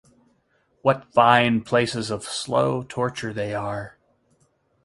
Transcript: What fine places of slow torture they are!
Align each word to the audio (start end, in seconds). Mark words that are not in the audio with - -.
What 0.81 1.13
fine 1.13 1.61
places 1.61 2.09
of 2.09 2.23
slow 2.23 2.81
torture 2.81 3.33
they 3.33 3.53
are! 3.53 3.99